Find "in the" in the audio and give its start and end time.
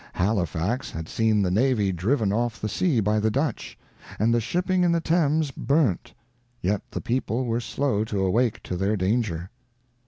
4.83-4.99